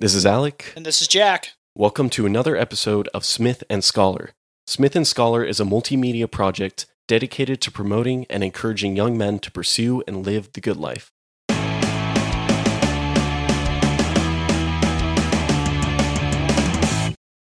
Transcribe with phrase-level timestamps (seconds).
[0.00, 0.72] This is Alec.
[0.74, 1.50] And this is Jack.
[1.74, 4.30] Welcome to another episode of Smith and Scholar.
[4.66, 9.50] Smith and Scholar is a multimedia project dedicated to promoting and encouraging young men to
[9.50, 11.12] pursue and live the good life.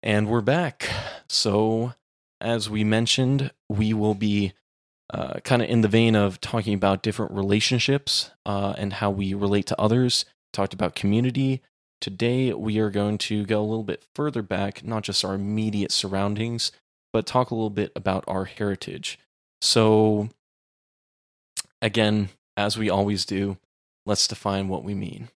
[0.01, 0.89] And we're back.
[1.29, 1.93] So,
[2.41, 4.53] as we mentioned, we will be
[5.13, 9.35] uh, kind of in the vein of talking about different relationships uh, and how we
[9.35, 10.25] relate to others.
[10.51, 11.61] Talked about community.
[12.01, 15.91] Today, we are going to go a little bit further back, not just our immediate
[15.91, 16.71] surroundings,
[17.13, 19.19] but talk a little bit about our heritage.
[19.61, 20.29] So,
[21.79, 23.57] again, as we always do,
[24.07, 25.29] let's define what we mean.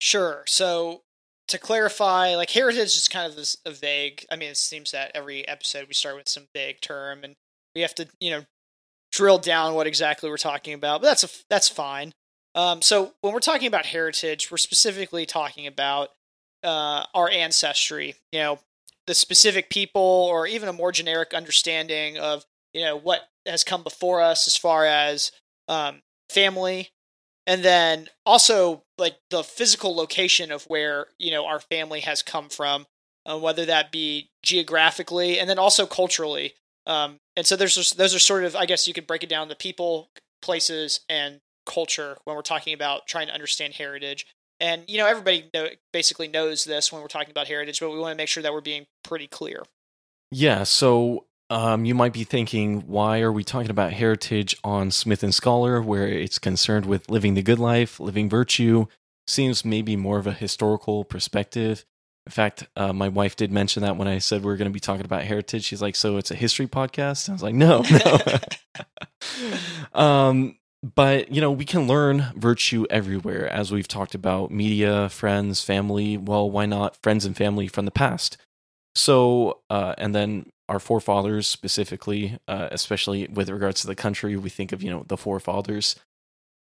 [0.00, 0.42] Sure.
[0.46, 1.02] So,
[1.48, 4.24] to clarify, like heritage is kind of this a vague.
[4.30, 7.34] I mean, it seems that every episode we start with some vague term, and
[7.74, 8.44] we have to, you know,
[9.12, 11.02] drill down what exactly we're talking about.
[11.02, 12.14] But that's a, that's fine.
[12.54, 16.10] Um, so when we're talking about heritage, we're specifically talking about
[16.62, 18.14] uh, our ancestry.
[18.30, 18.58] You know,
[19.06, 23.82] the specific people, or even a more generic understanding of you know what has come
[23.82, 25.32] before us as far as
[25.68, 26.90] um, family,
[27.46, 32.48] and then also like the physical location of where you know our family has come
[32.48, 32.86] from
[33.26, 36.54] uh, whether that be geographically and then also culturally
[36.86, 39.48] um, and so there's those are sort of i guess you could break it down
[39.48, 40.08] the people
[40.40, 44.26] places and culture when we're talking about trying to understand heritage
[44.60, 47.98] and you know everybody know, basically knows this when we're talking about heritage but we
[47.98, 49.62] want to make sure that we're being pretty clear
[50.30, 55.22] Yeah, so um, you might be thinking, why are we talking about heritage on Smith
[55.22, 58.86] and Scholar, where it's concerned with living the good life, living virtue?
[59.26, 61.84] Seems maybe more of a historical perspective.
[62.24, 64.72] In fact, uh, my wife did mention that when I said we are going to
[64.72, 65.64] be talking about heritage.
[65.64, 68.18] She's like, "So it's a history podcast?" I was like, "No, no."
[70.00, 75.62] um, but you know, we can learn virtue everywhere, as we've talked about media, friends,
[75.62, 76.16] family.
[76.16, 78.36] Well, why not friends and family from the past?
[78.94, 84.50] So, uh, and then our forefathers specifically, uh, especially with regards to the country, we
[84.50, 85.96] think of you know the forefathers.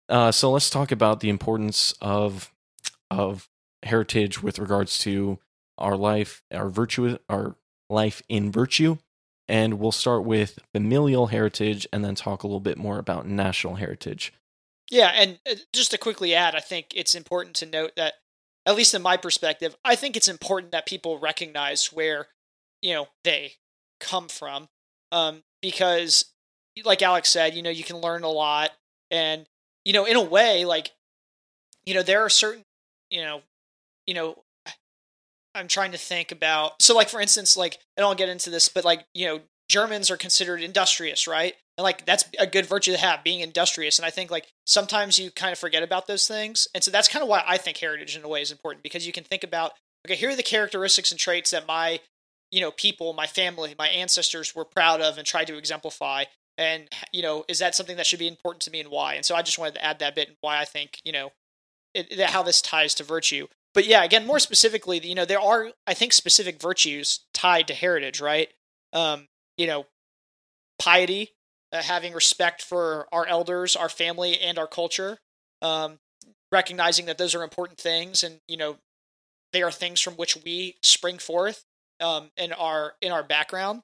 [0.09, 2.53] Uh, so let's talk about the importance of
[3.10, 3.48] of
[3.82, 5.38] heritage with regards to
[5.78, 7.56] our life, our virtue, our
[7.88, 8.98] life in virtue,
[9.50, 13.74] and we'll start with familial heritage, and then talk a little bit more about national
[13.74, 14.32] heritage.
[14.90, 18.14] Yeah, and uh, just to quickly add, I think it's important to note that,
[18.64, 22.28] at least in my perspective, I think it's important that people recognize where,
[22.80, 23.54] you know, they
[23.98, 24.68] come from,
[25.12, 26.26] um, because,
[26.84, 28.70] like Alec said, you know, you can learn a lot,
[29.10, 29.46] and
[29.84, 30.92] you know, in a way, like,
[31.86, 32.64] you know, there are certain,
[33.10, 33.42] you know,
[34.06, 34.44] you know,
[35.60, 36.81] I'm trying to think about.
[36.82, 39.41] So, like, for instance, like, and I'll get into this, but like, you know,
[39.71, 41.54] Germans are considered industrious, right?
[41.78, 43.98] And like that's a good virtue to have, being industrious.
[43.98, 46.66] And I think like sometimes you kind of forget about those things.
[46.75, 49.06] And so that's kind of why I think heritage in a way is important because
[49.06, 49.72] you can think about,
[50.04, 52.00] okay, here are the characteristics and traits that my,
[52.50, 56.25] you know, people, my family, my ancestors were proud of and tried to exemplify.
[56.59, 59.15] And, you know, is that something that should be important to me and why?
[59.15, 61.31] And so I just wanted to add that bit and why I think, you know,
[61.94, 63.47] it, how this ties to virtue.
[63.75, 67.75] But yeah, again, more specifically, you know, there are, I think, specific virtues tied to
[67.75, 68.48] heritage, right?
[68.92, 69.86] Um, you know,
[70.78, 71.31] piety,
[71.72, 75.19] uh, having respect for our elders, our family, and our culture,
[75.62, 75.98] um,
[76.50, 78.76] recognizing that those are important things, and you know,
[79.53, 81.64] they are things from which we spring forth
[82.00, 83.82] um, in our in our background,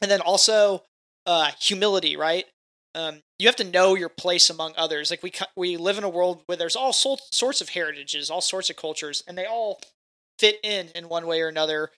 [0.00, 0.84] and then also
[1.26, 2.46] uh, humility, right?
[2.94, 5.10] Um, you have to know your place among others.
[5.10, 8.70] Like we we live in a world where there's all sorts of heritages, all sorts
[8.70, 9.80] of cultures, and they all
[10.38, 11.90] fit in in one way or another.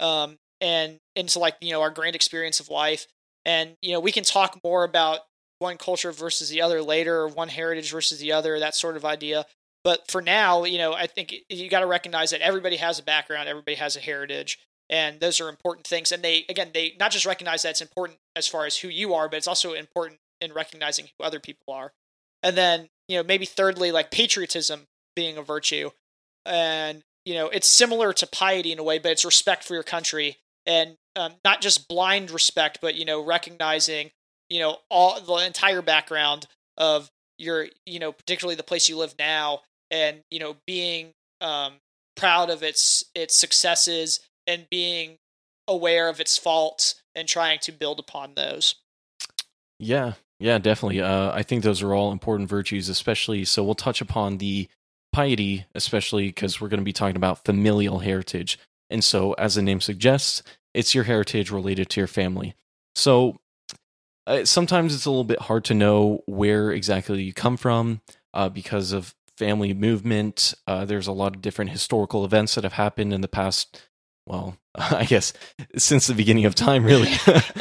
[0.00, 3.06] Um, and into like you know our grand experience of life
[3.44, 5.20] and you know we can talk more about
[5.58, 9.04] one culture versus the other later or one heritage versus the other that sort of
[9.04, 9.46] idea
[9.84, 13.02] but for now you know i think you got to recognize that everybody has a
[13.02, 14.58] background everybody has a heritage
[14.88, 18.18] and those are important things and they again they not just recognize that it's important
[18.36, 21.72] as far as who you are but it's also important in recognizing who other people
[21.72, 21.92] are.
[22.42, 25.90] And then you know maybe thirdly like patriotism being a virtue.
[26.44, 29.82] And you know it's similar to piety in a way but it's respect for your
[29.82, 34.10] country and um, not just blind respect, but you know recognizing
[34.48, 36.46] you know all the entire background
[36.76, 39.60] of your you know particularly the place you live now,
[39.90, 41.74] and you know being um,
[42.16, 45.18] proud of its its successes and being
[45.68, 48.76] aware of its faults and trying to build upon those.
[49.78, 51.02] Yeah, yeah, definitely.
[51.02, 53.44] Uh, I think those are all important virtues, especially.
[53.44, 54.68] So we'll touch upon the
[55.12, 58.58] piety, especially because we're going to be talking about familial heritage.
[58.88, 60.42] And so, as the name suggests,
[60.74, 62.54] it's your heritage related to your family.
[62.94, 63.38] So,
[64.26, 68.00] uh, sometimes it's a little bit hard to know where exactly you come from
[68.32, 70.54] uh, because of family movement.
[70.66, 73.88] Uh, there's a lot of different historical events that have happened in the past.
[74.30, 75.32] Well, I guess
[75.76, 77.10] since the beginning of time, really,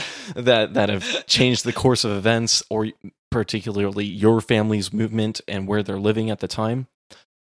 [0.35, 2.89] that that have changed the course of events, or
[3.31, 6.87] particularly your family's movement and where they're living at the time.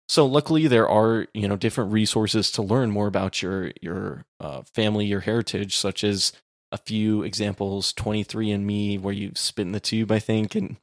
[0.08, 4.62] So luckily, there are you know different resources to learn more about your your uh,
[4.62, 6.32] family, your heritage, such as
[6.72, 10.76] a few examples, 23andMe, where you spit in the tube, I think, and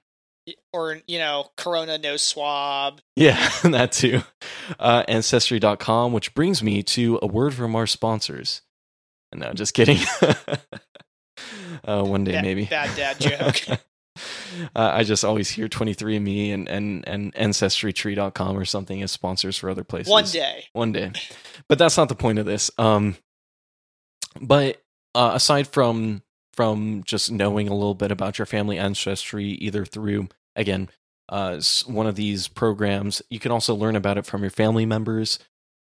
[0.75, 3.01] or you know corona no swab.
[3.15, 4.21] Yeah that too.
[4.79, 8.61] Uh, ancestry.com which brings me to a word from our sponsors.
[9.33, 9.99] No just kidding.
[11.83, 12.65] Uh, one day bad, maybe.
[12.65, 13.19] bad dad
[13.67, 13.79] joke.
[14.73, 19.69] Uh, i just always hear 23andme and and and ancestrytree.com or something as sponsors for
[19.69, 20.09] other places.
[20.09, 20.65] One day.
[20.73, 21.11] One day.
[21.67, 22.71] But that's not the point of this.
[22.77, 23.17] Um
[24.41, 24.81] but
[25.13, 26.23] uh, aside from
[26.53, 30.89] from just knowing a little bit about your family ancestry, either through, again,
[31.29, 33.21] uh, one of these programs.
[33.29, 35.39] You can also learn about it from your family members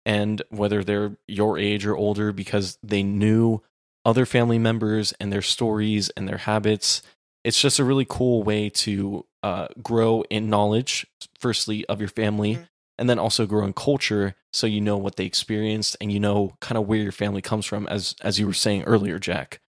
[0.05, 3.61] and whether they're your age or older because they knew
[4.05, 7.01] other family members and their stories and their habits.
[7.43, 11.07] It's just a really cool way to uh, grow in knowledge,
[11.39, 12.63] firstly, of your family, mm-hmm.
[12.97, 16.53] and then also grow in culture so you know what they experienced and you know
[16.59, 19.61] kind of where your family comes from, as, as you were saying earlier, Jack.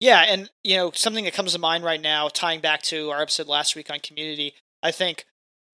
[0.00, 3.20] Yeah, and you know something that comes to mind right now, tying back to our
[3.22, 4.54] episode last week on community.
[4.82, 5.24] I think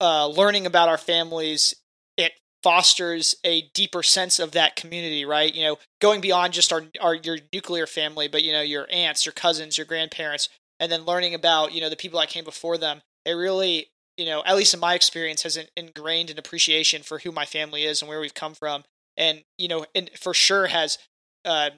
[0.01, 1.75] uh, learning about our families
[2.17, 2.31] it
[2.63, 5.53] fosters a deeper sense of that community, right?
[5.53, 9.25] You know, going beyond just our our your nuclear family, but you know your aunts,
[9.25, 10.49] your cousins, your grandparents,
[10.79, 13.01] and then learning about you know the people that came before them.
[13.25, 13.87] It really,
[14.17, 17.83] you know, at least in my experience, has ingrained an appreciation for who my family
[17.83, 18.85] is and where we've come from,
[19.17, 20.97] and you know, and for sure has
[21.43, 21.69] uh,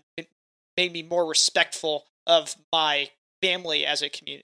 [0.77, 3.09] made me more respectful of my
[3.41, 4.43] family as a community.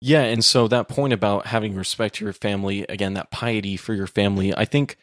[0.00, 3.92] Yeah, and so that point about having respect to your family, again, that piety for
[3.92, 4.96] your family, I think,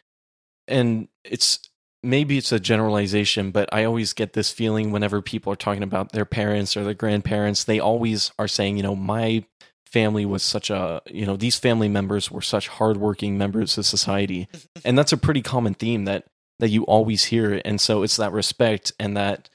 [0.66, 1.60] and it's
[2.02, 6.12] maybe it's a generalization, but I always get this feeling whenever people are talking about
[6.12, 9.44] their parents or their grandparents, they always are saying, you know, my
[9.86, 14.48] family was such a, you know, these family members were such hardworking members of society.
[14.84, 16.24] and that's a pretty common theme that
[16.60, 17.62] that you always hear.
[17.64, 19.48] And so it's that respect and that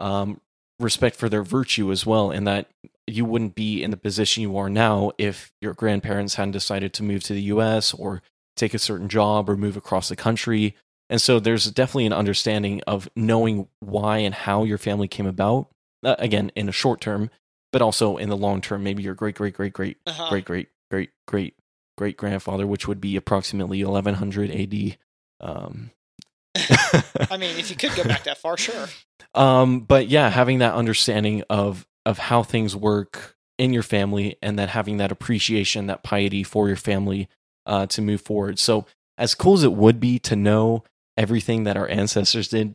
[0.00, 0.40] um,
[0.80, 2.68] respect for their virtue as well, and that
[3.06, 7.02] you wouldn't be in the position you are now if your grandparents hadn't decided to
[7.02, 8.22] move to the US or
[8.56, 10.74] take a certain job or move across the country.
[11.10, 15.68] And so there's definitely an understanding of knowing why and how your family came about.
[16.04, 17.30] Uh, again, in a short term,
[17.72, 20.28] but also in the long term, maybe your great, great, great, great, uh-huh.
[20.28, 21.54] great, great, great, great,
[21.96, 24.98] great grandfather, which would be approximately 1100 AD.
[25.40, 25.90] Um,
[26.54, 28.86] I mean, if you could go back that far, sure.
[29.34, 34.58] Um, but yeah, having that understanding of of how things work in your family, and
[34.58, 37.28] then having that appreciation, that piety for your family
[37.66, 38.58] uh, to move forward.
[38.58, 38.86] So,
[39.18, 40.82] as cool as it would be to know
[41.16, 42.74] everything that our ancestors did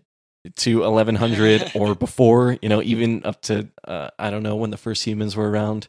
[0.57, 4.77] to 1100 or before, you know, even up to uh, I don't know when the
[4.77, 5.87] first humans were around.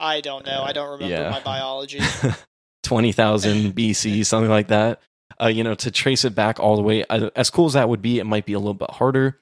[0.00, 0.62] I don't know.
[0.62, 1.30] I don't remember yeah.
[1.30, 2.00] my biology.
[2.84, 5.02] 20,000 BC, something like that
[5.40, 7.04] uh, you know, to trace it back all the way.
[7.04, 9.40] Uh, as cool as that would be, it might be a little bit harder.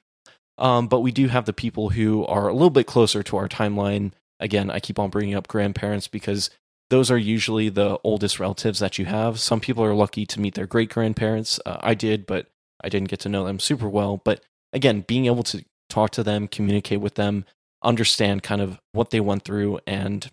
[0.57, 3.47] Um, but we do have the people who are a little bit closer to our
[3.47, 4.11] timeline.
[4.39, 6.49] Again, I keep on bringing up grandparents because
[6.89, 9.39] those are usually the oldest relatives that you have.
[9.39, 11.59] Some people are lucky to meet their great grandparents.
[11.65, 12.47] Uh, I did, but
[12.83, 14.21] I didn't get to know them super well.
[14.23, 14.41] But
[14.73, 17.45] again, being able to talk to them, communicate with them,
[17.83, 20.29] understand kind of what they went through, and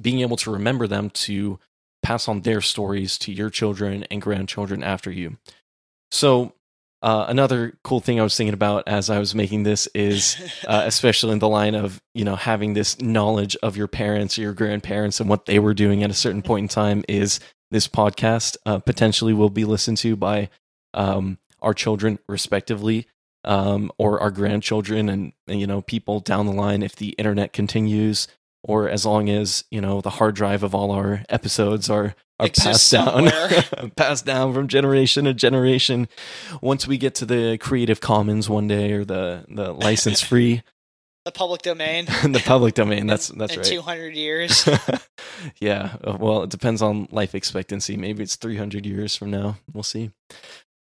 [0.00, 1.58] being able to remember them to
[2.06, 5.36] pass on their stories to your children and grandchildren after you.
[6.12, 6.52] So,
[7.02, 10.36] uh, another cool thing I was thinking about as I was making this is,
[10.68, 14.42] uh, especially in the line of you know having this knowledge of your parents or
[14.42, 17.40] your grandparents and what they were doing at a certain point in time, is
[17.72, 20.48] this podcast uh, potentially will be listened to by
[20.94, 23.08] um, our children respectively,
[23.42, 27.52] um, or our grandchildren, and, and you know people down the line if the internet
[27.52, 28.28] continues
[28.66, 32.48] or as long as you know the hard drive of all our episodes are are
[32.48, 33.30] passed down.
[33.96, 36.08] passed down from generation to generation.
[36.60, 40.62] Once we get to the creative commons one day or the the license free
[41.24, 42.06] the public domain.
[42.22, 43.66] The public domain that's that's in right.
[43.66, 44.68] 200 years.
[45.60, 47.96] Yeah uh, well it depends on life expectancy.
[47.96, 49.56] Maybe it's 300 years from now.
[49.72, 50.10] We'll see.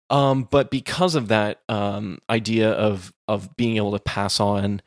[0.09, 4.81] Um, but because of that um, idea of of being able to pass on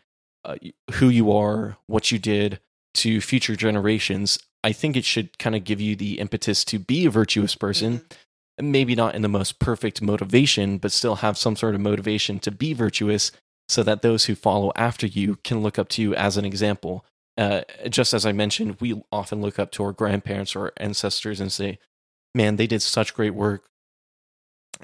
[0.44, 0.56] uh,
[0.92, 2.60] who you are what you did
[2.94, 7.06] to future generations, I think it should kind of give you the impetus to be
[7.06, 7.98] a virtuous person.
[7.98, 8.70] Mm-hmm.
[8.70, 12.52] Maybe not in the most perfect motivation, but still have some sort of motivation to
[12.52, 13.32] be virtuous
[13.68, 17.04] so that those who follow after you can look up to you as an example.
[17.36, 21.40] Uh, just as I mentioned, we often look up to our grandparents or our ancestors
[21.40, 21.78] and say,
[22.34, 23.64] man, they did such great work.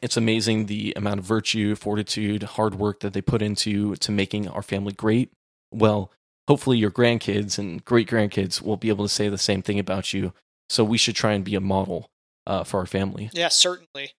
[0.02, 4.48] It's amazing the amount of virtue, fortitude, hard work that they put into to making
[4.48, 5.30] our family great.
[5.72, 6.10] Well,
[6.50, 10.12] hopefully your grandkids and great grandkids will be able to say the same thing about
[10.12, 10.32] you.
[10.68, 12.10] So we should try and be a model
[12.44, 13.30] uh, for our family.
[13.32, 14.14] Yeah, certainly.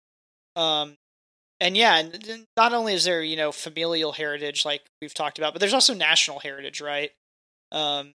[0.56, 0.96] Um,
[1.60, 5.54] and yeah, and not only is there you know familial heritage like we've talked about,
[5.54, 7.12] but there's also national heritage, right?
[7.70, 8.14] Um,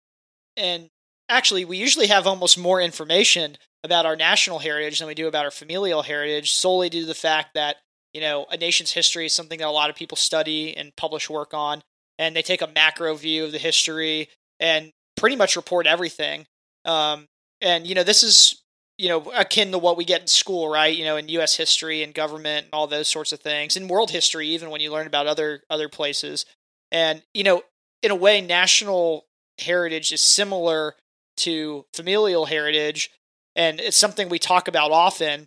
[0.57, 0.89] and
[1.29, 5.45] actually, we usually have almost more information about our national heritage than we do about
[5.45, 7.77] our familial heritage, solely due to the fact that
[8.15, 11.29] you know a nation's history is something that a lot of people study and publish
[11.29, 11.83] work on,
[12.19, 14.29] and they take a macro view of the history
[14.61, 16.47] and pretty much report everything.
[16.85, 17.27] Um,
[17.61, 18.63] and you know this is
[18.99, 20.97] you know, akin to what we get in school, right?
[20.97, 21.57] You know, in U.S.
[21.57, 24.91] history and government and all those sorts of things, in world history, even when you
[24.91, 26.47] learn about other other places,
[26.91, 27.63] and you know,
[28.03, 29.27] in a way, national
[29.59, 30.95] heritage is similar
[31.39, 33.11] to familial heritage,
[33.55, 35.47] and it's something we talk about often.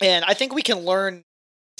[0.00, 1.24] And I think we can learn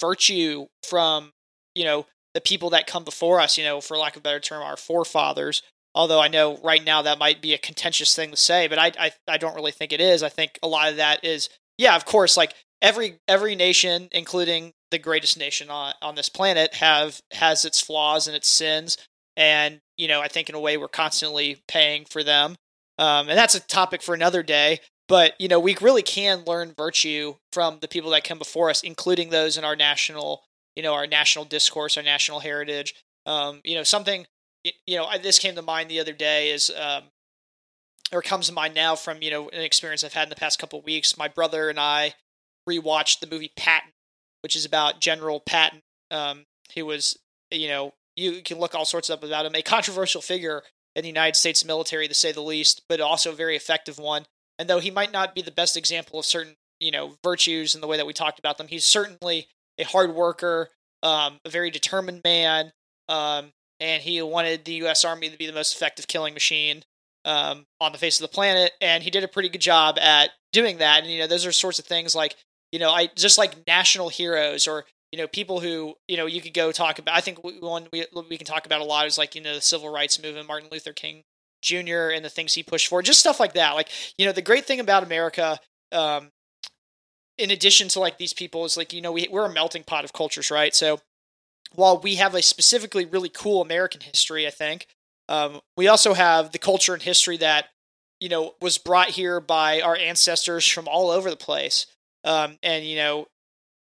[0.01, 1.33] virtue from
[1.77, 3.59] you know the people that come before us.
[3.59, 5.63] You know, for lack of a better term, our forefathers,
[5.95, 8.93] Although I know right now that might be a contentious thing to say, but I,
[8.99, 10.23] I I don't really think it is.
[10.23, 14.73] I think a lot of that is yeah, of course, like every every nation, including
[14.91, 18.97] the greatest nation on on this planet, have has its flaws and its sins,
[19.37, 22.57] and you know I think in a way we're constantly paying for them,
[22.99, 24.81] um, and that's a topic for another day.
[25.09, 28.83] But you know we really can learn virtue from the people that come before us,
[28.83, 30.43] including those in our national
[30.77, 32.95] you know our national discourse, our national heritage.
[33.27, 34.27] Um, you know something
[34.87, 37.05] you know, this came to mind the other day is, um,
[38.13, 40.59] or comes to mind now from you know an experience I've had in the past
[40.59, 41.17] couple weeks.
[41.17, 42.15] My brother and I
[42.69, 43.91] rewatched the movie Patton,
[44.43, 45.81] which is about General Patton.
[46.11, 47.19] Um, he was,
[47.51, 50.63] you know, you can look all sorts up about him, a controversial figure
[50.95, 54.27] in the United States military to say the least, but also a very effective one.
[54.59, 57.81] And though he might not be the best example of certain, you know, virtues in
[57.81, 59.49] the way that we talked about them, he's certainly
[59.79, 60.69] a hard worker,
[61.03, 62.73] um, a very determined man,
[63.09, 65.05] um, and he wanted the U.S.
[65.05, 66.83] Army to be the most effective killing machine
[67.25, 70.31] um, on the face of the planet, and he did a pretty good job at
[70.53, 71.03] doing that.
[71.03, 72.37] And you know, those are sorts of things like
[72.73, 76.41] you know, I just like national heroes or you know people who you know you
[76.41, 77.17] could go talk about.
[77.17, 79.61] I think one we we can talk about a lot is like you know the
[79.61, 81.23] civil rights movement, Martin Luther King
[81.61, 82.11] Jr.
[82.15, 83.73] and the things he pushed for, just stuff like that.
[83.73, 85.61] Like you know, the great thing about America.
[85.93, 86.31] Um,
[87.43, 90.05] in addition to like these people is like you know we, we're a melting pot
[90.05, 91.01] of cultures right so
[91.75, 94.87] while we have a specifically really cool American history, I think,
[95.29, 97.67] um, we also have the culture and history that
[98.21, 101.87] you know was brought here by our ancestors from all over the place.
[102.25, 103.27] Um, and you know,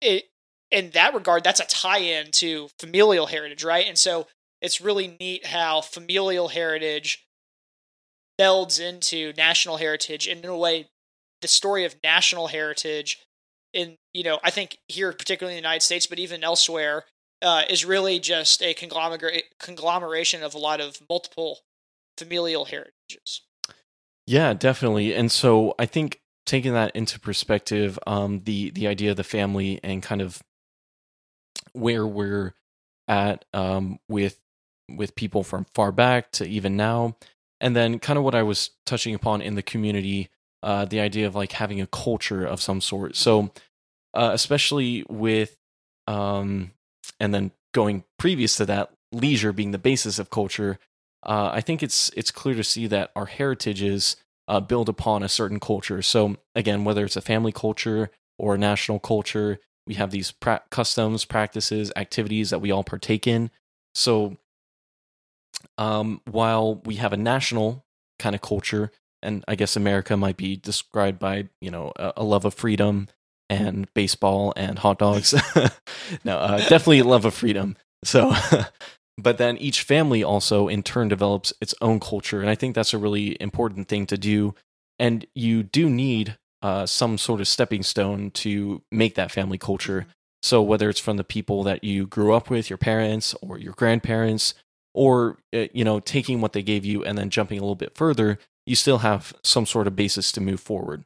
[0.00, 0.24] it
[0.70, 3.86] in that regard, that's a tie-in to familial heritage, right?
[3.86, 4.26] And so
[4.60, 7.24] it's really neat how familial heritage
[8.40, 10.88] melds into national heritage, and in a way,
[11.42, 13.25] the story of national heritage
[13.76, 17.04] in you know I think here particularly in the United States, but even elsewhere,
[17.42, 21.60] uh, is really just a conglomerate conglomeration of a lot of multiple
[22.18, 23.42] familial heritages.
[24.26, 25.14] Yeah, definitely.
[25.14, 29.78] And so I think taking that into perspective, um, the the idea of the family
[29.84, 30.42] and kind of
[31.72, 32.54] where we're
[33.06, 34.38] at um, with
[34.88, 37.16] with people from far back to even now,
[37.60, 40.28] and then kind of what I was touching upon in the community,
[40.62, 43.16] uh, the idea of like having a culture of some sort.
[43.16, 43.52] So,
[44.16, 45.56] uh, especially with
[46.06, 46.72] um,
[47.20, 50.78] and then going previous to that, leisure being the basis of culture,
[51.22, 54.16] uh, I think it's it's clear to see that our heritages
[54.48, 56.00] uh, build upon a certain culture.
[56.02, 60.62] So again, whether it's a family culture or a national culture, we have these pra-
[60.70, 63.50] customs, practices, activities that we all partake in.
[63.94, 64.36] So
[65.78, 67.84] um, while we have a national
[68.18, 68.92] kind of culture,
[69.22, 73.08] and I guess America might be described by you know a, a love of freedom
[73.48, 75.34] and baseball and hot dogs.
[76.24, 77.76] no, uh, definitely love of freedom.
[78.04, 78.34] So,
[79.18, 82.94] but then each family also in turn develops its own culture, and I think that's
[82.94, 84.54] a really important thing to do.
[84.98, 90.06] And you do need uh, some sort of stepping stone to make that family culture.
[90.42, 93.72] So whether it's from the people that you grew up with, your parents or your
[93.74, 94.54] grandparents,
[94.94, 97.94] or uh, you know taking what they gave you and then jumping a little bit
[97.94, 101.04] further, you still have some sort of basis to move forward.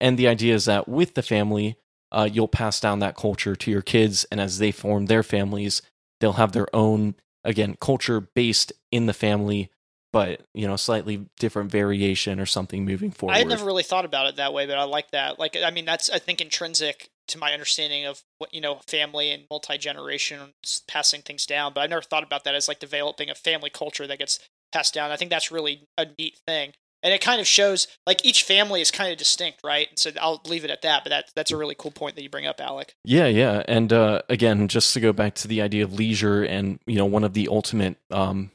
[0.00, 1.76] And the idea is that with the family,
[2.12, 5.82] uh, you'll pass down that culture to your kids, and as they form their families,
[6.20, 7.14] they'll have their own
[7.44, 9.70] again culture based in the family,
[10.12, 13.34] but you know slightly different variation or something moving forward.
[13.34, 15.38] I had never really thought about it that way, but I like that.
[15.38, 19.30] Like, I mean, that's I think intrinsic to my understanding of what you know family
[19.30, 20.54] and multi generation
[20.86, 21.72] passing things down.
[21.74, 24.38] But I never thought about that as like developing a family culture that gets
[24.72, 25.10] passed down.
[25.10, 26.72] I think that's really a neat thing.
[27.02, 29.88] And it kind of shows like each family is kind of distinct, right?
[29.88, 31.04] And so I'll leave it at that.
[31.04, 32.94] But that that's a really cool point that you bring up, Alec.
[33.04, 36.80] Yeah, yeah, and uh, again, just to go back to the idea of leisure, and
[36.86, 38.50] you know, one of the ultimate um,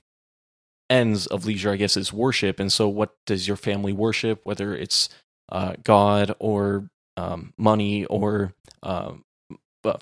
[0.90, 2.60] ends of leisure, I guess, is worship.
[2.60, 4.42] And so, what does your family worship?
[4.44, 5.10] Whether it's
[5.52, 9.14] uh, God or um, money or uh,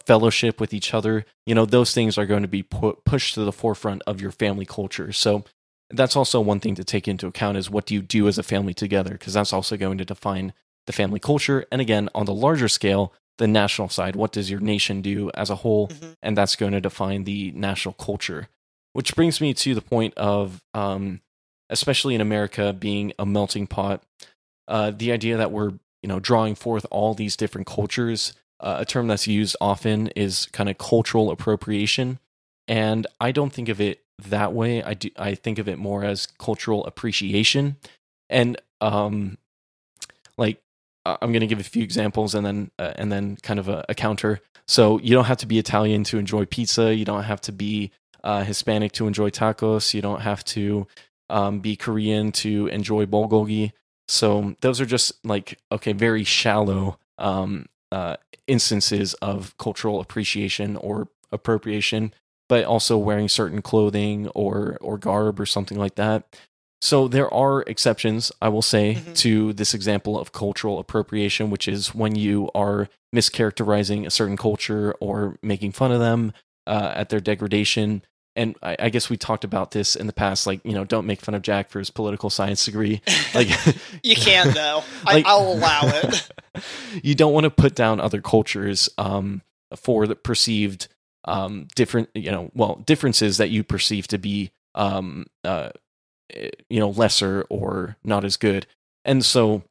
[0.06, 3.44] fellowship with each other, you know, those things are going to be pu- pushed to
[3.44, 5.12] the forefront of your family culture.
[5.12, 5.44] So
[5.94, 8.44] that's also one thing to take into account is what do you do as a
[8.44, 9.12] family together?
[9.12, 10.54] Because that's also going to define
[10.88, 11.66] the family culture.
[11.72, 15.50] And again on the larger scale the national side what does your nation do as
[15.50, 15.88] a whole?
[15.88, 16.12] Mm-hmm.
[16.22, 18.50] and that's going to define the national culture.
[18.94, 21.22] Which brings me to the point of um,
[21.70, 24.04] especially in america being a melting pot
[24.68, 25.72] uh, the idea that we're
[26.02, 30.46] you know drawing forth all these different cultures uh, a term that's used often is
[30.52, 32.20] kind of cultural appropriation.
[32.68, 34.84] And i don't think of it that way.
[34.84, 37.78] I do I think of it more as cultural appreciation,
[38.30, 39.38] and um,
[40.38, 40.62] like
[41.06, 43.86] I'm going to give a few examples and then uh, and then kind of a,
[43.90, 44.40] a, counter.
[44.68, 46.94] So you don't have to be Italian to enjoy pizza.
[46.94, 47.92] You don't have to be
[48.24, 49.94] uh, Hispanic to enjoy tacos.
[49.94, 50.88] You don't have to
[51.30, 53.72] um, be Korean to enjoy bulgogi.
[54.08, 61.08] So those are just like okay, very shallow um, uh, instances of cultural appreciation or
[61.32, 62.14] appropriation
[62.52, 66.36] but also wearing certain clothing or or garb or something like that.
[66.82, 69.14] So there are exceptions, I will say, mm-hmm.
[69.14, 74.94] to this example of cultural appropriation, which is when you are mischaracterizing a certain culture
[75.00, 76.34] or making fun of them
[76.68, 78.02] uh, at their degradation.
[78.36, 81.08] And I, I, guess we talked about this in the past, like you know, don't
[81.08, 83.02] make fun of Jack for his political science degree.
[83.34, 83.48] Like
[84.04, 86.30] you can though, like, I, will allow it.
[87.02, 89.42] you don't want to put down other cultures um,
[89.78, 90.90] for the perceived
[91.26, 95.70] um, different, you know, well, differences that you perceive to be, um, uh,
[96.70, 98.66] you know, lesser or not as good.
[99.06, 99.64] And so,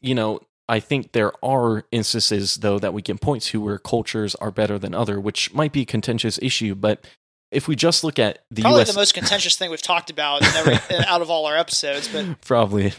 [0.00, 4.34] you know, I think there are instances though that we can point to where cultures
[4.36, 7.04] are better than other, which might be a contentious issue, but
[7.50, 10.42] if we just look at the probably US- the most contentious thing we've talked about
[11.08, 12.92] out of all our episodes, but probably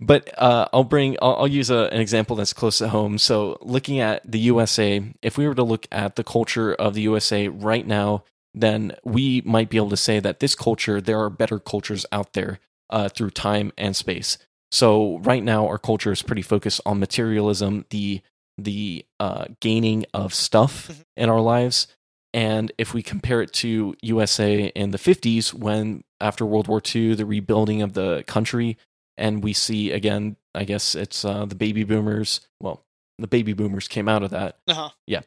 [0.00, 3.18] but uh, I'll bring I'll, I'll use a, an example that's close to home.
[3.18, 7.02] So looking at the USA, if we were to look at the culture of the
[7.02, 11.30] USA right now, then we might be able to say that this culture there are
[11.30, 14.38] better cultures out there uh, through time and space.
[14.70, 18.22] So right now our culture is pretty focused on materialism, the
[18.58, 21.02] the uh, gaining of stuff mm-hmm.
[21.16, 21.86] in our lives.
[22.34, 27.14] And if we compare it to USA in the 50s, when after World War II,
[27.14, 28.78] the rebuilding of the country,
[29.16, 32.84] and we see again i guess it's uh, the baby boomers well
[33.18, 34.56] the baby boomers came out of that.
[34.66, 34.88] Uh-huh.
[35.06, 35.20] yeah.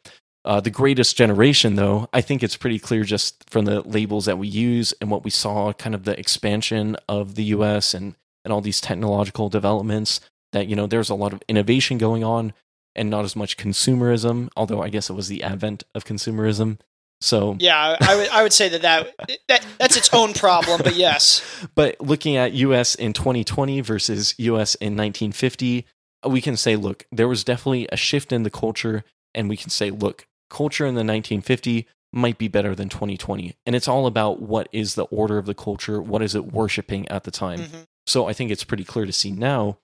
[0.43, 4.37] Uh, the greatest generation though i think it's pretty clear just from the labels that
[4.37, 8.53] we use and what we saw kind of the expansion of the us and and
[8.53, 10.21] all these technological developments
[10.51, 12.53] that you know there's a lot of innovation going on
[12.95, 16.77] and not as much consumerism although i guess it was the advent of consumerism
[17.25, 19.11] so yeah, I would I would say that, that
[19.47, 21.41] that that's its own problem, but yes.
[21.75, 22.93] But looking at U.S.
[22.95, 24.75] in 2020 versus U.S.
[24.75, 25.85] in 1950,
[26.27, 29.71] we can say, look, there was definitely a shift in the culture, and we can
[29.71, 34.41] say, look, culture in the 1950 might be better than 2020, and it's all about
[34.41, 37.59] what is the order of the culture, what is it worshiping at the time.
[37.59, 37.81] Mm-hmm.
[38.05, 39.79] So I think it's pretty clear to see now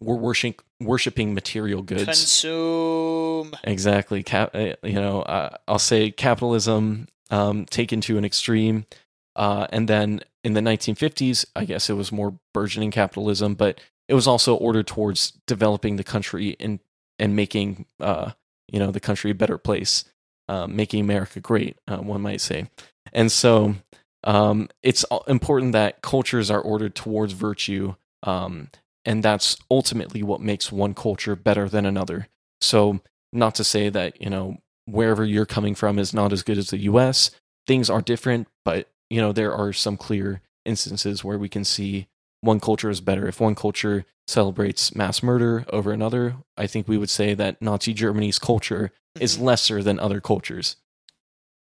[0.00, 2.04] we're worshiping worshiping material goods.
[2.04, 4.22] Consume exactly.
[4.22, 8.86] Cap, uh, you know, uh, I'll say capitalism um, taken to an extreme,
[9.34, 14.14] uh, and then in the 1950s, I guess it was more burgeoning capitalism, but it
[14.14, 16.80] was also ordered towards developing the country and
[17.18, 18.32] and making uh,
[18.68, 20.04] you know the country a better place,
[20.48, 21.78] uh, making America great.
[21.88, 22.70] Uh, one might say,
[23.12, 23.76] and so.
[24.24, 28.70] Um, it's important that cultures are ordered towards virtue um,
[29.06, 32.28] and that's ultimately what makes one culture better than another.
[32.60, 33.00] So,
[33.32, 36.70] not to say that, you know, wherever you're coming from is not as good as
[36.70, 37.30] the US,
[37.66, 42.08] things are different, but, you know, there are some clear instances where we can see
[42.40, 43.26] one culture is better.
[43.26, 47.94] If one culture celebrates mass murder over another, I think we would say that Nazi
[47.94, 49.44] Germany's culture is mm-hmm.
[49.44, 50.76] lesser than other cultures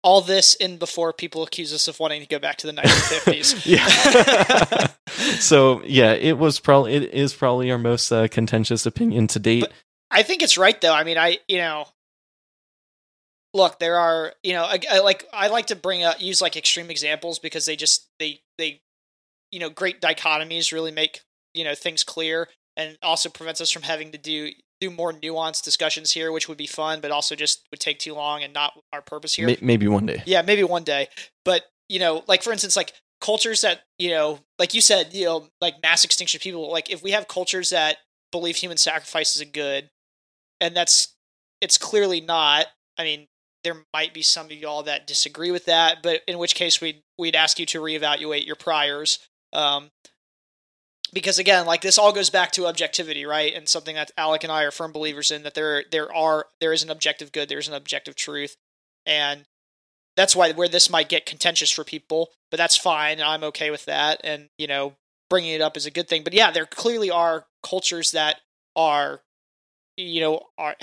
[0.06, 3.66] all this in before people accuse us of wanting to go back to the 1950s.
[3.66, 4.88] yeah.
[5.40, 9.62] so yeah, it was probably it is probably our most uh, contentious opinion to date.
[9.62, 9.74] But
[10.12, 10.94] I think it's right though.
[10.94, 11.88] I mean, I you know,
[13.56, 16.56] look, there are you know, I, I like I like to bring up use like
[16.56, 18.82] extreme examples because they just they they
[19.52, 21.22] you know great dichotomies really make
[21.56, 24.52] you know things clear and also prevents us from having to do
[24.90, 28.14] do more nuanced discussions here, which would be fun, but also just would take too
[28.14, 29.56] long and not our purpose here.
[29.62, 30.24] Maybe one day.
[30.26, 31.08] Yeah, maybe one day.
[31.44, 35.26] But you know, like for instance, like cultures that you know, like you said, you
[35.26, 37.98] know, like mass extinction people, like if we have cultures that
[38.32, 39.90] believe human sacrifice is a good,
[40.62, 41.16] and that's
[41.62, 42.68] it's clearly not.
[42.98, 43.28] I mean,
[43.64, 47.02] there might be some of y'all that disagree with that, but in which case we'd
[47.18, 49.20] we'd ask you to reevaluate your priors.
[49.54, 49.90] Um,
[51.16, 53.54] because again, like this all goes back to objectivity, right?
[53.54, 56.74] And something that Alec and I are firm believers in that there there are there
[56.74, 58.58] is an objective good, there's an objective truth,
[59.06, 59.46] and
[60.18, 63.22] that's why where this might get contentious for people, but that's fine.
[63.22, 64.98] I'm okay with that, and you know,
[65.30, 66.24] bringing it up is a good thing.
[66.24, 68.42] But yeah, there clearly are cultures that
[68.76, 69.22] are,
[69.96, 70.76] you know, are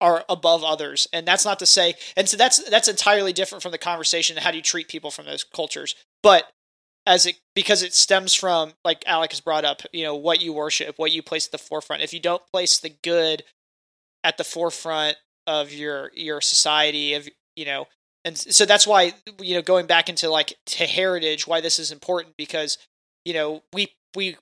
[0.00, 3.72] are above others, and that's not to say, and so that's that's entirely different from
[3.72, 4.38] the conversation.
[4.38, 5.94] How do you treat people from those cultures?
[6.22, 6.50] But
[7.06, 10.52] as it because it stems from like Alec has brought up, you know, what you
[10.52, 12.02] worship, what you place at the forefront.
[12.02, 13.42] If you don't place the good
[14.24, 17.88] at the forefront of your your society, of you know,
[18.24, 21.90] and so that's why you know going back into like to heritage, why this is
[21.90, 22.78] important because
[23.24, 24.36] you know we we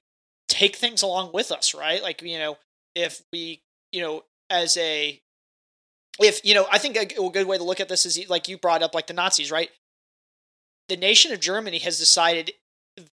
[0.48, 2.02] take things along with us, right?
[2.02, 2.58] Like you know,
[2.94, 5.20] if we you know as a
[6.20, 8.48] if you know, I think a, a good way to look at this is like
[8.48, 9.70] you brought up, like the Nazis, right?
[10.90, 12.52] The nation of Germany has decided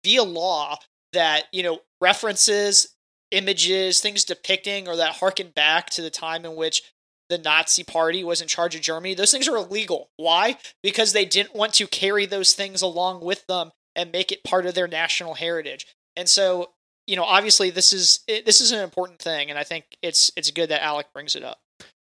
[0.02, 0.78] via law
[1.12, 2.94] that, you know, references,
[3.30, 6.82] images, things depicting or that harken back to the time in which
[7.28, 10.10] the Nazi party was in charge of Germany, those things are illegal.
[10.16, 10.56] Why?
[10.82, 14.66] Because they didn't want to carry those things along with them and make it part
[14.66, 15.86] of their national heritage.
[16.16, 16.70] And so,
[17.06, 20.50] you know, obviously this is this is an important thing and I think it's it's
[20.50, 21.58] good that Alec brings it up.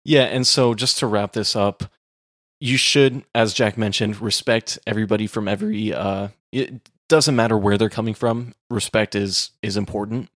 [0.05, 1.83] Yeah, and so just to wrap this up,
[2.59, 5.93] you should, as Jack mentioned, respect everybody from every.
[5.93, 8.53] Uh, it doesn't matter where they're coming from.
[8.69, 10.29] Respect is is important,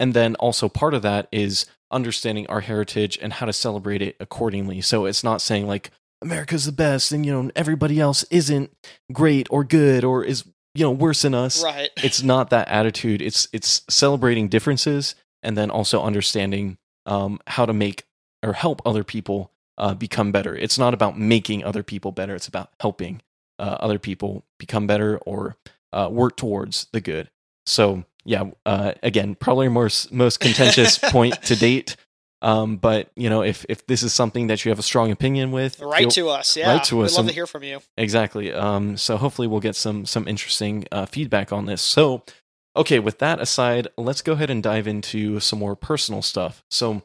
[0.00, 4.16] and then also part of that is understanding our heritage and how to celebrate it
[4.18, 4.80] accordingly.
[4.80, 5.90] So it's not saying like
[6.22, 8.70] America's the best and you know everybody else isn't
[9.12, 11.62] great or good or is you know worse than us.
[11.62, 11.90] Right.
[12.02, 13.22] It's not that attitude.
[13.22, 18.04] It's it's celebrating differences and then also understanding um, how to make
[18.42, 20.56] or help other people uh, become better.
[20.56, 22.34] It's not about making other people better.
[22.34, 23.22] It's about helping
[23.58, 25.56] uh, other people become better or
[25.92, 27.30] uh, work towards the good.
[27.66, 31.96] So yeah, uh, again, probably most most contentious point to date.
[32.42, 35.52] Um, but you know, if if this is something that you have a strong opinion
[35.52, 36.56] with, write feel, to us.
[36.56, 37.12] Yeah, write to us.
[37.12, 37.80] We'd love to hear from you.
[37.96, 38.52] Exactly.
[38.52, 41.80] Um, so hopefully we'll get some some interesting uh, feedback on this.
[41.80, 42.24] So,
[42.76, 46.62] okay, with that aside, let's go ahead and dive into some more personal stuff.
[46.70, 47.02] So,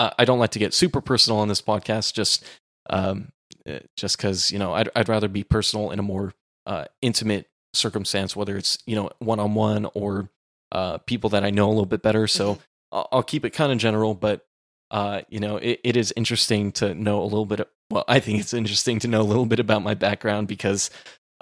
[0.00, 2.42] uh, I don't like to get super personal on this podcast, just
[2.88, 3.32] um,
[3.66, 6.32] eh, just because you know I'd I'd rather be personal in a more
[6.64, 10.30] uh, intimate circumstance, whether it's you know one on one or
[10.72, 12.26] uh, people that I know a little bit better.
[12.26, 12.62] So mm-hmm.
[12.92, 14.46] I'll, I'll, keep it kind of general, but
[14.90, 17.60] uh, you know it, it is interesting to know a little bit.
[17.60, 20.88] Of, well, I think it's interesting to know a little bit about my background because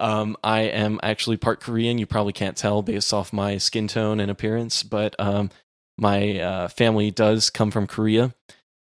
[0.00, 1.98] um, I am actually part Korean.
[1.98, 5.50] You probably can't tell based off my skin tone and appearance, but um,
[5.98, 8.34] my uh, family does come from Korea.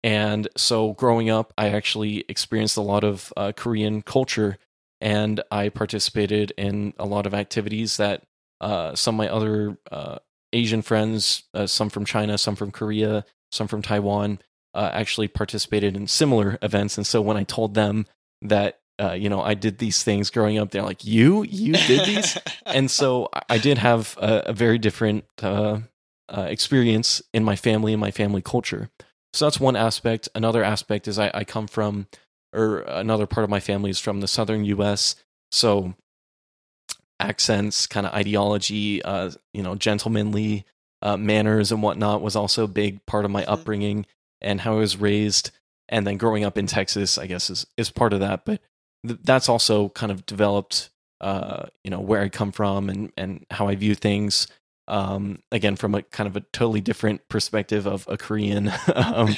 [0.03, 4.57] And so growing up, I actually experienced a lot of uh, Korean culture
[5.01, 8.23] and I participated in a lot of activities that
[8.61, 10.19] uh, some of my other uh,
[10.53, 14.39] Asian friends, uh, some from China, some from Korea, some from Taiwan,
[14.73, 16.97] uh, actually participated in similar events.
[16.97, 18.05] And so when I told them
[18.41, 20.71] that uh, you know, I did these things growing up.
[20.71, 25.25] They're like, "You, you did these," and so I did have a, a very different
[26.29, 28.89] uh, experience in my family and my family culture.
[29.33, 30.29] So that's one aspect.
[30.33, 32.07] Another aspect is I, I come from,
[32.53, 35.15] or another part of my family is from the southern U.S.
[35.51, 35.93] So
[37.19, 40.65] accents, kind of ideology, uh, you know, gentlemanly
[41.01, 43.51] uh, manners and whatnot was also a big part of my mm-hmm.
[43.51, 44.05] upbringing
[44.41, 45.51] and how I was raised.
[45.87, 48.43] And then growing up in Texas, I guess is is part of that.
[48.43, 48.59] But
[49.05, 50.89] th- that's also kind of developed,
[51.21, 54.47] uh, you know, where I come from and and how I view things
[54.87, 59.35] um, again from a kind of a totally different perspective of a Korean um,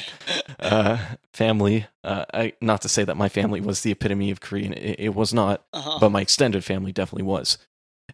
[0.59, 0.97] uh,
[1.33, 1.85] family.
[2.03, 5.15] Uh, I, not to say that my family was the epitome of Korean, it, it
[5.15, 5.97] was not, uh-huh.
[5.99, 7.57] but my extended family definitely was.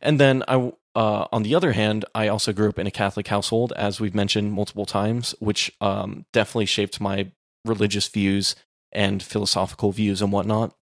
[0.01, 3.27] And then I, uh, on the other hand, I also grew up in a Catholic
[3.27, 7.31] household, as we've mentioned multiple times, which um, definitely shaped my
[7.65, 8.55] religious views
[8.91, 10.75] and philosophical views and whatnot.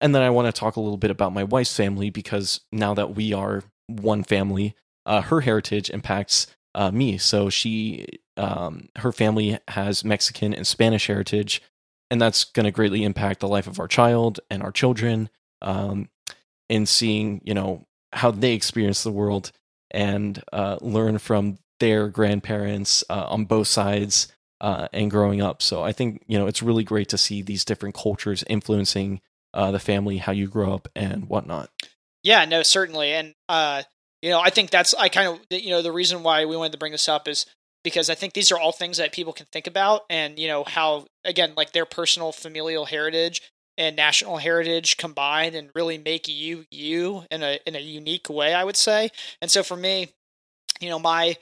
[0.00, 2.92] And then I want to talk a little bit about my wife's family because now
[2.94, 4.74] that we are one family,
[5.06, 7.18] uh, her heritage impacts uh, me.
[7.18, 11.62] So she, um, her family has Mexican and Spanish heritage,
[12.10, 15.30] and that's going to greatly impact the life of our child and our children.
[15.60, 16.08] Um,
[16.68, 19.52] in seeing, you know, how they experience the world
[19.90, 25.60] and uh, learn from their grandparents uh, on both sides uh, and growing up.
[25.60, 29.20] So I think you know it's really great to see these different cultures influencing
[29.52, 31.68] uh, the family, how you grow up, and whatnot.
[32.22, 33.82] Yeah, no, certainly, and uh,
[34.22, 36.72] you know, I think that's I kind of you know the reason why we wanted
[36.72, 37.44] to bring this up is
[37.84, 40.64] because I think these are all things that people can think about, and you know
[40.64, 43.42] how again like their personal familial heritage
[43.76, 48.54] and national heritage combined and really make you you in a in a unique way,
[48.54, 49.10] I would say.
[49.40, 50.08] And so for me,
[50.80, 51.36] you know, my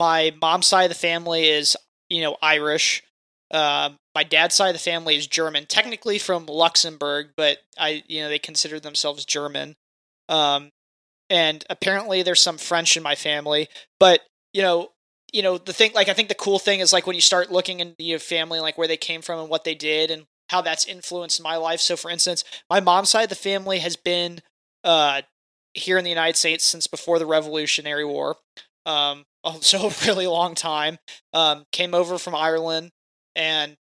[0.00, 1.76] my mom's side of the family is
[2.08, 3.02] you know Irish.
[3.50, 8.22] Uh, my dad's side of the family is German, technically from Luxembourg, but I you
[8.22, 9.76] know they consider themselves German.
[10.30, 10.70] Um,
[11.32, 13.68] and apparently there's some French in my family,
[13.98, 14.20] but
[14.52, 14.90] you know
[15.32, 17.50] you know the thing like i think the cool thing is like when you start
[17.50, 20.60] looking into your family like where they came from and what they did and how
[20.60, 21.80] that's influenced my life.
[21.80, 24.40] So for instance my mom's side of the family has been
[24.84, 25.22] uh
[25.72, 28.36] here in the united states since before the revolutionary war
[28.84, 29.24] um
[29.60, 30.98] so a really long time
[31.32, 32.90] um came over from ireland
[33.34, 33.76] and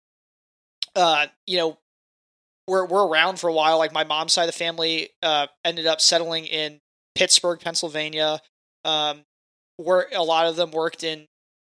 [0.95, 1.79] uh you know
[2.67, 3.77] we're we're around for a while.
[3.77, 6.79] Like my mom's side of the family uh ended up settling in
[7.19, 8.39] pittsburgh pennsylvania
[8.85, 9.21] um
[9.79, 11.25] where a lot of them worked in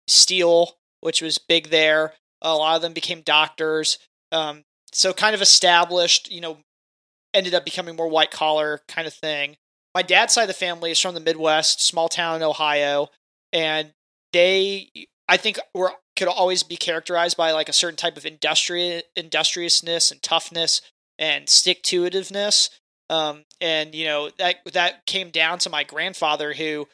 [0.08, 2.14] steel, which was big there.
[2.42, 3.98] A lot of them became doctors.
[4.32, 6.60] Um, so kind of established, you know,
[7.34, 9.58] ended up becoming more white collar kind of thing.
[9.94, 13.08] My dad's side of the family is from the Midwest, small town in Ohio,
[13.52, 13.94] and
[14.34, 14.90] they,
[15.28, 20.12] I think, were could always be characterized by like a certain type of industri- industriousness
[20.12, 20.82] and toughness
[21.18, 22.70] and stick to itiveness.
[23.10, 26.88] Um, and you know that that came down to my grandfather, who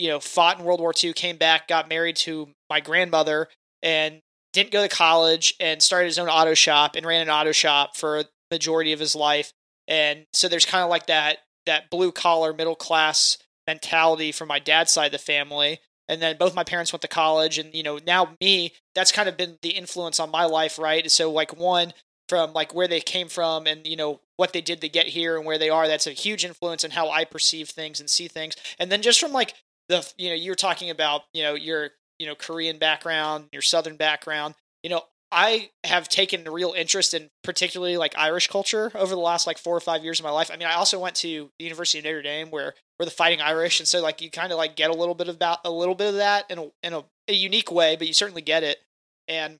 [0.00, 3.48] you know, fought in World War II, came back, got married to my grandmother,
[3.82, 4.20] and
[4.52, 7.96] didn't go to college and started his own auto shop and ran an auto shop
[7.96, 9.52] for majority of his life.
[9.86, 14.58] And so there's kind of like that that blue collar middle class mentality from my
[14.58, 15.80] dad's side of the family.
[16.08, 19.28] And then both my parents went to college, and you know now me, that's kind
[19.28, 21.08] of been the influence on my life, right?
[21.10, 21.92] So like one
[22.30, 25.36] from like where they came from and you know what they did to get here
[25.36, 28.26] and where they are that's a huge influence in how i perceive things and see
[28.26, 29.54] things and then just from like
[29.90, 31.90] the you know you're talking about you know your
[32.20, 34.54] you know Korean background, your Southern background.
[34.84, 39.20] You know, I have taken a real interest in particularly like Irish culture over the
[39.20, 40.50] last like four or five years of my life.
[40.52, 43.40] I mean, I also went to the University of Notre Dame where we're the Fighting
[43.40, 45.94] Irish, and so like you kind of like get a little bit about a little
[45.94, 48.78] bit of that in a in a, a unique way, but you certainly get it.
[49.26, 49.58] And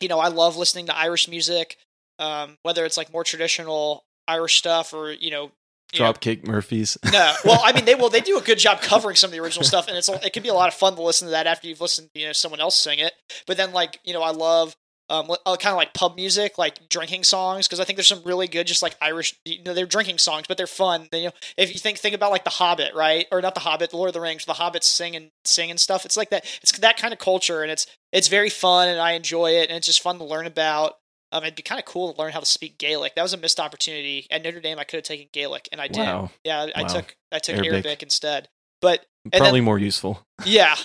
[0.00, 1.78] you know, I love listening to Irish music,
[2.18, 5.50] um, whether it's like more traditional Irish stuff or you know
[5.92, 6.98] Dropkick Murphys.
[7.12, 8.10] no, well, I mean they will.
[8.10, 10.42] They do a good job covering some of the original stuff, and it's it can
[10.42, 12.60] be a lot of fun to listen to that after you've listened, you know, someone
[12.60, 13.12] else sing it.
[13.46, 14.74] But then, like you know, I love
[15.08, 18.22] um, uh, kind of like pub music, like drinking songs, because I think there's some
[18.24, 19.38] really good, just like Irish.
[19.44, 21.08] You know, they're drinking songs, but they're fun.
[21.12, 23.60] Then, you know, if you think think about like the Hobbit, right, or not the
[23.60, 26.04] Hobbit, the Lord of the Rings, the Hobbits sing and sing and stuff.
[26.04, 26.44] It's like that.
[26.62, 29.76] It's that kind of culture, and it's it's very fun, and I enjoy it, and
[29.76, 30.94] it's just fun to learn about.
[31.32, 33.14] Um, it'd be kind of cool to learn how to speak Gaelic.
[33.16, 34.78] That was a missed opportunity at Notre Dame.
[34.78, 35.98] I could have taken Gaelic, and I did.
[35.98, 36.30] Wow.
[36.44, 36.88] Yeah, I Wow.
[36.88, 37.72] took I took Arabic.
[37.72, 38.48] Arabic, instead.
[38.80, 40.22] But Probably then- more useful.
[40.44, 40.76] yeah,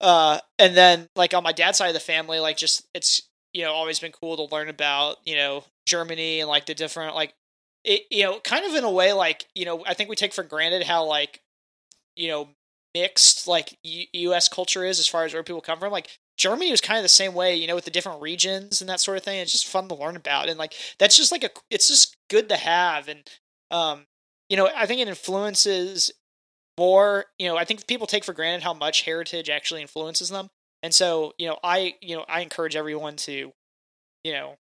[0.00, 3.62] uh, and then like on my dad's side of the family, like just it's you
[3.62, 7.34] know always been cool to learn about you know Germany and like the different like
[7.84, 10.32] it you know kind of in a way like you know I think we take
[10.32, 11.40] for granted how like
[12.16, 12.48] you know
[12.94, 14.48] mixed like U- U.S.
[14.48, 15.92] culture is as far as where people come from.
[15.92, 18.88] Like Germany was kind of the same way, you know, with the different regions and
[18.88, 19.38] that sort of thing.
[19.40, 22.48] It's just fun to learn about, and like that's just like a it's just good
[22.48, 23.28] to have, and
[23.70, 24.06] um,
[24.48, 26.10] you know, I think it influences
[26.78, 27.26] more.
[27.38, 30.48] You know, I think people take for granted how much heritage actually influences them,
[30.82, 33.52] and so you know, I you know I encourage everyone to,
[34.24, 34.56] you know.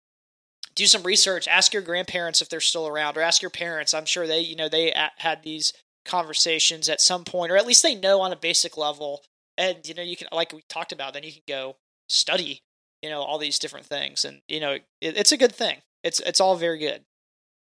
[0.76, 1.48] Do some research.
[1.48, 3.96] Ask your grandparents if they're still around, or ask your parents.
[3.96, 5.74] I'm sure they, you know, they had these
[6.06, 9.24] conversations at some point, or at least they know on a basic level.
[9.58, 11.78] And you know, you can, like we talked about, then you can go
[12.10, 12.62] study,
[13.02, 15.78] you know, all these different things, and you know, it, it's a good thing.
[16.04, 17.04] It's it's all very good.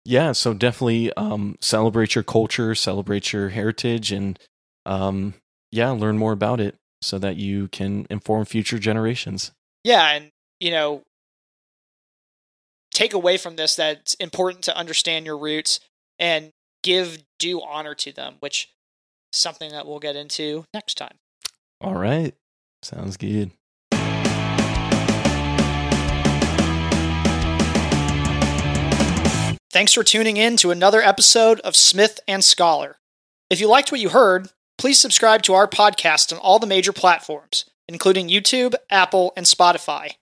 [0.05, 4.39] Yeah, so definitely um, celebrate your culture, celebrate your heritage, and
[4.85, 5.35] um,
[5.73, 9.51] yeah, learn more about it so that you can inform future generations.
[9.83, 10.31] Yeah, and
[10.61, 11.03] you know,
[12.93, 15.81] take away from this that it's important to understand your roots
[16.19, 18.71] and give due honor to them, which
[19.33, 21.17] is something that we'll get into next time.
[21.81, 22.35] All right,
[22.83, 23.51] sounds good.
[29.71, 32.97] Thanks for tuning in to another episode of Smith and Scholar.
[33.51, 36.95] If you liked what you heard, please subscribe to our podcast on all the major
[36.95, 40.13] platforms, including YouTube, Apple, and Spotify.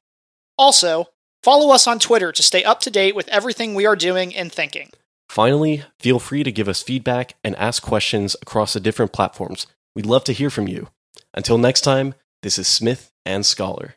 [0.59, 1.07] Also,
[1.45, 4.53] follow us on Twitter to stay up to date with everything we are doing and
[4.53, 4.91] thinking.
[5.29, 9.69] Finally, feel free to give us feedback and ask questions across the different platforms.
[9.95, 10.89] We'd love to hear from you.
[11.35, 13.97] Until next time, this is Smith and Scholar.